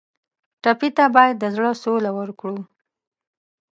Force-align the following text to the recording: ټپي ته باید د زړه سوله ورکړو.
ټپي 0.63 0.89
ته 0.97 1.05
باید 1.15 1.35
د 1.39 1.43
زړه 1.55 1.71
سوله 1.83 2.11
ورکړو. 2.19 2.59